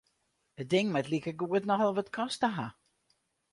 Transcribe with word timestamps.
It 0.63 0.67
ding 0.71 0.87
moat 0.93 1.09
likegoed 1.11 1.63
nochal 1.67 1.95
wat 1.95 2.13
koste 2.17 2.47
ha. 2.57 2.67